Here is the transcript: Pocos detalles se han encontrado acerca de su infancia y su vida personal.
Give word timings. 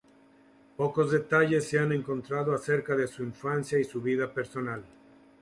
Pocos 0.77 1.11
detalles 1.11 1.69
se 1.69 1.77
han 1.77 1.91
encontrado 1.91 2.55
acerca 2.55 2.95
de 2.95 3.07
su 3.07 3.21
infancia 3.21 3.77
y 3.77 3.83
su 3.83 4.01
vida 4.01 4.33
personal. 4.33 4.83